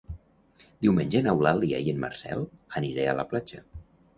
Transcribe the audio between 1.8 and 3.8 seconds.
i en Marcel aniré a la platja.